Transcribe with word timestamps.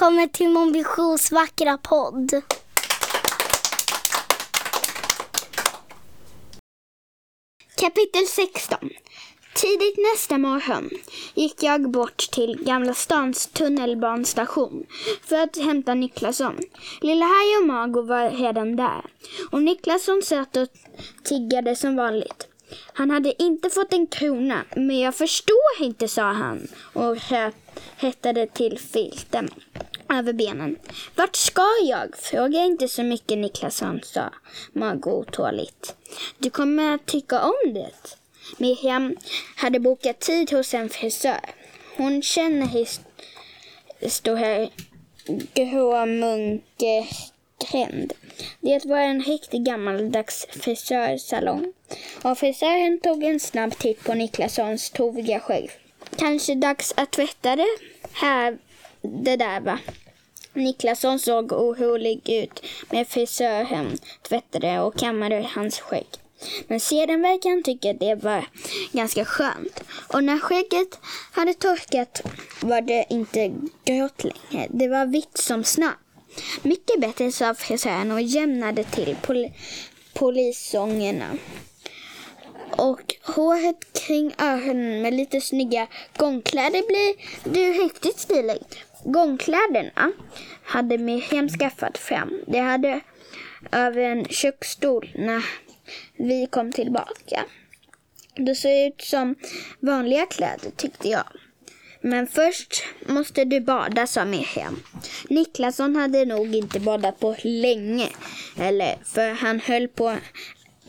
Välkommen 0.00 0.28
till 0.28 0.48
Mon 0.48 0.72
Visions 0.72 1.32
vackra 1.32 1.78
podd. 1.78 2.42
Kapitel 7.76 8.26
16 8.26 8.78
Tidigt 9.54 9.96
nästa 10.12 10.38
morgon 10.38 10.90
gick 11.34 11.62
jag 11.62 11.90
bort 11.90 12.16
till 12.16 12.64
Gamla 12.64 12.94
stans 12.94 13.46
tunnelbanestation 13.46 14.86
för 15.22 15.36
att 15.36 15.56
hämta 15.56 15.94
Niklasson. 15.94 16.58
Lilla 17.00 17.24
Haj 17.24 17.56
och 17.60 17.66
Mago 17.66 18.02
var 18.02 18.30
redan 18.30 18.76
där 18.76 19.02
och 19.52 19.62
Niklasson 19.62 20.22
satt 20.22 20.56
och 20.56 20.68
tiggade 21.24 21.76
som 21.76 21.96
vanligt. 21.96 22.46
Han 22.92 23.10
hade 23.10 23.42
inte 23.42 23.70
fått 23.70 23.92
en 23.92 24.06
krona, 24.06 24.64
men 24.76 24.98
jag 24.98 25.14
förstår 25.14 25.80
inte, 25.80 26.08
sa 26.08 26.22
han 26.22 26.68
och 26.92 27.16
hettade 27.96 28.46
till 28.46 28.78
filten 28.78 29.48
över 30.12 30.32
benen. 30.32 30.76
Vart 31.14 31.36
ska 31.36 31.66
jag? 31.84 32.16
Fråga 32.16 32.64
inte 32.64 32.88
så 32.88 33.02
mycket 33.02 33.38
Niklasson, 33.38 34.00
sa 34.04 34.30
Mago 34.72 35.10
otåligt. 35.10 35.94
Du 36.38 36.50
kommer 36.50 36.94
att 36.94 37.06
tycka 37.06 37.42
om 37.42 37.74
det. 37.74 38.16
Miriam 38.58 39.16
hade 39.56 39.80
bokat 39.80 40.20
tid 40.20 40.52
hos 40.52 40.74
en 40.74 40.88
frisör. 40.88 41.40
Hon 41.96 42.22
känner 42.22 42.66
historia 44.00 44.68
Gråmunkegränd. 45.54 48.12
Det 48.60 48.84
var 48.84 48.98
en 48.98 49.22
riktigt 49.22 49.60
gammaldags 49.60 50.46
frisörsalong. 50.50 51.72
Och 52.22 52.38
frisören 52.38 53.00
tog 53.00 53.24
en 53.24 53.40
snabb 53.40 53.78
titt 53.78 54.04
på 54.04 54.14
Niklassons 54.14 54.90
toviga 54.90 55.40
skägg. 55.40 55.70
Kanske 56.16 56.54
dags 56.54 56.94
att 56.96 57.10
tvätta 57.10 57.56
det 57.56 57.78
här, 58.12 58.58
det 59.02 59.36
där 59.36 59.60
va? 59.60 59.78
Niklasson 60.52 61.18
såg 61.18 61.52
orolig 61.52 62.28
ut 62.28 62.66
med 62.90 63.08
frisören 63.08 63.98
tvättade 64.28 64.80
och 64.80 64.98
kammade 64.98 65.48
hans 65.54 65.80
skägg. 65.80 66.06
Men 66.66 66.80
sedan 66.80 67.22
verkade 67.22 67.54
han 67.54 67.62
tycka 67.62 67.90
att 67.90 68.00
det 68.00 68.14
var 68.14 68.44
ganska 68.92 69.24
skönt. 69.24 69.80
Och 70.12 70.24
när 70.24 70.38
skägget 70.38 70.98
hade 71.32 71.54
torkat 71.54 72.22
var 72.60 72.80
det 72.80 73.06
inte 73.10 73.52
grått 73.84 74.24
längre. 74.24 74.66
Det 74.70 74.88
var 74.88 75.06
vitt 75.06 75.38
som 75.38 75.64
snö. 75.64 75.90
Mycket 76.62 77.00
bättre, 77.00 77.32
sa 77.32 77.54
frisören 77.54 78.10
och 78.10 78.20
jämnade 78.20 78.84
till 78.84 79.16
pol 79.22 79.50
polissångerna. 80.14 81.36
Och 82.70 83.14
håret 83.22 83.92
kring 83.92 84.34
öronen 84.38 85.02
med 85.02 85.14
lite 85.14 85.40
snygga 85.40 85.86
gångkläder 86.16 86.82
blir 86.86 87.14
du 87.54 87.84
riktigt 87.84 88.18
stilig. 88.18 88.60
Gångkläderna 89.04 90.12
hade 90.64 90.98
Miriam 90.98 91.48
skaffat 91.48 91.98
fram. 91.98 92.40
De 92.46 92.58
hade 92.58 93.00
över 93.72 94.02
en 94.02 94.24
köksstol 94.24 95.10
när 95.14 95.44
vi 96.16 96.46
kom 96.50 96.72
tillbaka. 96.72 97.44
Det 98.34 98.54
såg 98.54 98.72
ut 98.72 99.00
som 99.00 99.34
vanliga 99.80 100.26
kläder 100.26 100.70
tyckte 100.76 101.08
jag. 101.08 101.24
Men 102.00 102.26
först 102.26 102.84
måste 103.06 103.44
du 103.44 103.60
bada, 103.60 104.06
sa 104.06 104.24
Miriam. 104.24 104.82
Niklasson 105.28 105.96
hade 105.96 106.24
nog 106.24 106.54
inte 106.54 106.80
badat 106.80 107.20
på 107.20 107.36
länge. 107.42 108.08
Eller, 108.58 108.96
för 109.04 109.30
han 109.30 109.60
höll 109.60 109.88
på 109.88 110.16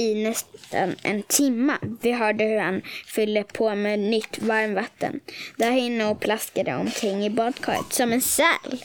i 0.00 0.14
nästan 0.14 0.96
en 1.02 1.22
timme. 1.22 1.78
Vi 2.00 2.12
hörde 2.12 2.44
hur 2.44 2.58
han 2.58 2.82
fyllde 3.06 3.44
på 3.44 3.74
med 3.74 3.98
nytt 3.98 4.38
varmvatten 4.38 5.20
där 5.56 5.70
inne 5.70 6.04
och 6.04 6.20
plaskade 6.20 6.74
omkring 6.76 7.24
i 7.24 7.30
badkaret 7.30 7.92
som 7.92 8.12
en 8.12 8.20
säl. 8.20 8.84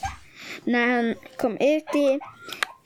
När 0.64 0.86
han 0.86 1.14
kom 1.36 1.52
ut 1.52 1.94
i 1.94 2.20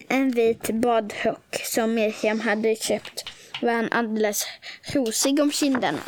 en 0.08 0.30
vit 0.30 0.70
badrock 0.70 1.60
som 1.64 1.94
Miriam 1.94 2.40
hade 2.40 2.76
köpt 2.76 3.24
var 3.62 3.72
han 3.72 3.88
alldeles 3.92 4.46
rosig 4.94 5.40
om 5.40 5.52
kinderna. 5.52 5.98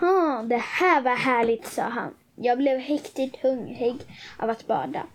Ah, 0.00 0.42
det 0.42 0.62
här 0.64 1.00
var 1.00 1.16
härligt, 1.16 1.66
sa 1.66 1.82
han. 1.82 2.14
Jag 2.36 2.58
blev 2.58 2.78
riktigt 2.78 3.36
hungrig 3.42 3.96
av 4.38 4.50
att 4.50 4.66
bada. 4.66 5.06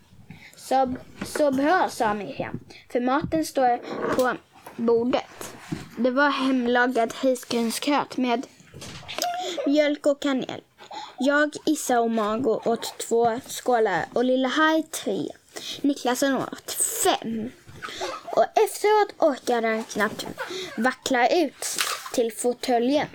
Så, 0.56 0.94
så 1.26 1.52
bra, 1.52 1.90
sa 1.90 2.14
Miriam, 2.14 2.60
för 2.92 3.00
maten 3.00 3.46
står 3.46 3.78
på 4.16 4.38
bordet. 4.76 5.56
Det 5.98 6.12
var 6.12 6.30
hemlagad 6.30 7.14
risgrynsgröt 7.22 8.18
med 8.18 8.48
mjölk 9.68 10.06
och 10.06 10.22
kanel. 10.22 10.62
Jag, 11.20 11.56
Issa 11.66 12.00
och 12.00 12.12
Mago 12.12 12.62
åt 12.66 12.98
två 12.98 13.40
skålar 13.48 14.06
och 14.14 14.24
Lilla 14.24 14.48
Haj 14.48 14.84
tre. 14.84 15.28
Niklasson 15.82 16.36
åt 16.36 16.72
fem. 17.04 17.52
Och 18.36 18.46
efteråt 18.56 19.14
orkade 19.18 19.68
han 19.68 19.84
knappt 19.84 20.26
vackla 20.78 21.30
ut 21.30 21.66
till 22.14 22.32
fåtöljen 22.34 23.08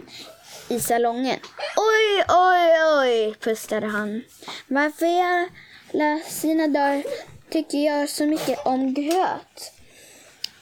i 0.69 0.81
salongen. 0.81 1.39
Oj, 1.77 2.25
oj, 2.29 2.85
oj, 2.99 3.35
pustade 3.35 3.87
han. 3.87 4.23
Varför 4.67 5.07
i 5.07 5.49
alla 5.93 6.21
sina 6.29 6.67
dagar 6.67 7.05
tycker 7.51 7.79
jag 7.79 8.09
så 8.09 8.27
mycket 8.27 8.67
om 8.67 8.95
gröt? 8.95 9.80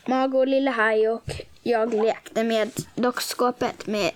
Mago, 0.09 0.45
Lilla 0.45 0.71
Haj 0.71 1.09
och 1.09 1.31
jag 1.63 1.95
lekte 1.95 2.45
med 2.45 2.71
dockskåpet 2.95 3.87
med, 3.87 4.11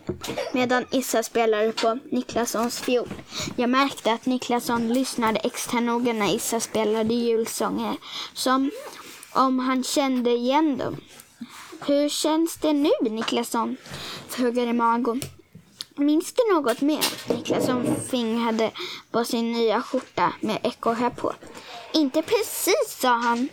medan 0.53 0.85
Issa 0.91 1.23
spelade 1.23 1.73
på 1.73 1.99
Niklassons 2.11 2.81
fiol. 2.81 3.09
Jag 3.57 3.71
märkte 3.71 4.13
att 4.13 4.27
Niklasson 4.27 4.89
lyssnade 4.89 5.41
extra 5.41 5.81
noga 5.81 6.13
när 6.13 6.35
Issa 6.35 6.61
spelade 6.61 7.15
julsånger, 7.15 7.97
som 8.35 8.71
om 9.33 9.59
han 9.59 9.85
kände 9.85 10.31
igen 10.31 10.79
dem. 10.79 10.97
Hur 11.87 12.09
känns 12.09 12.57
det 12.57 12.73
nu, 12.73 12.91
Niklasson? 13.03 13.77
frågade 14.29 14.73
Mago. 14.73 15.21
Minns 15.97 16.33
du 16.33 16.55
något 16.55 16.81
mer? 16.81 17.33
Niklasson 17.35 17.97
fingrade 18.11 18.71
på 19.11 19.25
sin 19.25 19.53
nya 19.53 19.83
skjorta 19.83 20.33
med 20.41 20.59
ekorre 20.63 21.11
på. 21.11 21.33
Inte 21.93 22.23
precis, 22.23 22.99
sa 23.01 23.09
han. 23.09 23.49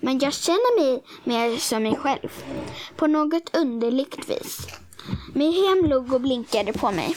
Men 0.00 0.18
jag 0.18 0.34
känner 0.34 0.80
mig 0.80 1.02
mer 1.24 1.56
som 1.56 1.82
mig 1.82 1.96
själv. 1.96 2.44
På 2.96 3.06
något 3.06 3.56
underligt 3.56 4.30
vis. 4.30 4.66
Miriam 5.34 5.90
log 5.90 6.12
och 6.12 6.20
blinkade 6.20 6.72
på 6.72 6.90
mig. 6.90 7.16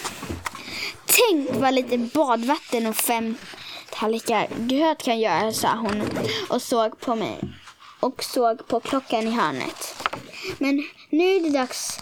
Tänk 1.05 1.55
vad 1.61 1.73
lite 1.73 1.97
badvatten 1.97 2.87
och 2.87 2.95
fem 2.95 3.35
tallrikar 3.91 4.47
gröt 4.57 5.03
kan 5.03 5.19
göra, 5.19 5.51
sa 5.51 5.75
hon 5.75 6.03
och 6.49 6.61
såg 6.61 6.99
på 6.99 7.15
mig 7.15 7.39
och 7.99 8.23
såg 8.23 8.67
på 8.67 8.79
klockan 8.79 9.27
i 9.27 9.31
hörnet. 9.31 9.95
Men 10.57 10.83
nu 11.09 11.35
är 11.35 11.41
det 11.41 11.49
dags 11.49 11.99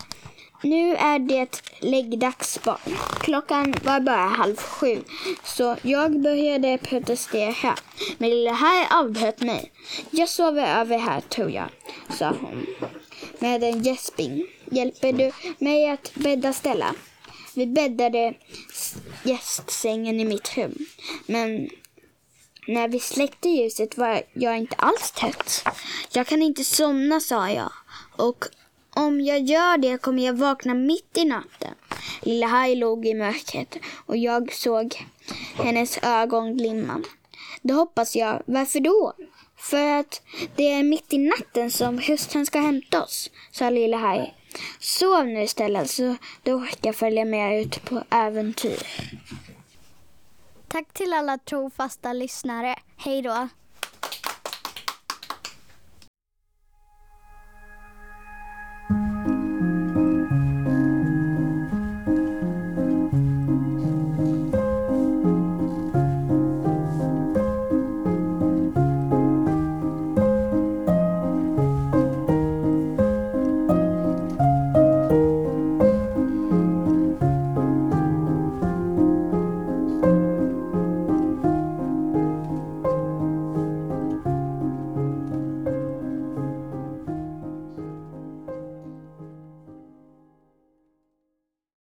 nu 0.62 0.96
är 0.96 1.20
det 1.20 1.62
läggdags 1.80 2.64
barn. 2.64 2.98
Klockan 3.20 3.74
var 3.84 4.00
bara 4.00 4.28
halv 4.28 4.56
sju, 4.56 5.04
så 5.44 5.76
jag 5.82 6.22
började 6.22 6.78
protestera. 6.78 7.76
Men 8.18 8.30
lilla 8.30 8.54
herr 8.54 9.00
avbröt 9.00 9.42
mig. 9.42 9.72
Jag 10.12 10.30
sover 10.30 10.80
över 10.82 10.98
här, 10.98 11.22
tror 11.22 11.52
jag, 11.52 11.70
sa 12.10 12.34
hon 12.42 12.66
med 13.40 13.64
en 13.64 13.84
gäsping. 13.84 14.46
Hjälper 14.72 15.14
du 15.14 15.32
mig 15.58 15.90
att 15.90 16.12
bädda 16.14 16.54
ställa? 16.54 16.96
Vi 17.56 17.68
bäddade 17.68 18.34
gästsängen 19.24 20.20
i 20.20 20.26
mitt 20.26 20.58
rum, 20.58 20.86
men 21.26 21.70
när 22.68 22.88
vi 22.88 23.00
släckte 23.00 23.50
ljuset 23.50 23.98
var 23.98 24.22
jag 24.34 24.58
inte 24.58 24.76
alls 24.76 25.12
trött. 25.12 25.64
Jag 26.12 26.28
kan 26.28 26.42
inte 26.42 26.64
somna, 26.64 27.20
sa 27.20 27.50
jag 27.50 27.72
och 28.18 28.46
om 29.00 29.22
jag 29.22 29.40
gör 29.40 29.78
det 29.78 29.98
kommer 29.98 30.26
jag 30.26 30.34
vakna 30.34 30.74
mitt 30.74 31.18
i 31.18 31.26
natten. 31.26 31.74
Lilla 32.22 32.48
Haj 32.48 32.76
låg 32.76 33.06
i 33.06 33.14
mörkret 33.14 33.78
och 34.06 34.18
jag 34.18 34.54
såg 34.54 35.08
hennes 35.56 35.98
ögon 36.04 36.58
glimma. 36.58 37.02
Det 37.62 37.74
hoppas 37.74 38.16
jag. 38.16 38.44
Varför 38.46 38.80
då? 38.80 39.14
För 39.58 40.00
att 40.00 40.22
det 40.56 40.72
är 40.72 40.84
mitt 40.84 41.14
i 41.14 41.18
natten 41.18 41.72
som 41.72 41.98
hustrun 41.98 42.46
ska 42.46 42.60
hämta 42.60 43.04
oss, 43.04 43.32
sa 43.52 43.70
Lilla 43.70 43.98
Haj. 43.98 44.36
Sov 44.80 45.26
nu 45.26 45.42
istället 45.44 45.90
så 45.90 46.16
du 46.44 46.54
orkar 46.54 46.94
följa 46.94 47.26
med 47.26 47.62
ut 47.62 47.86
på 47.86 48.04
äventyr. 48.10 48.80
Tack 50.68 50.94
till 50.94 51.14
alla 51.14 51.38
trofasta 51.38 52.14
lyssnare. 52.14 52.76
Hej 52.98 53.22
då! 53.22 53.48